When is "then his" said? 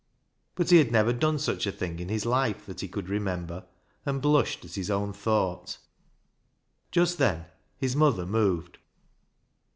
7.19-7.95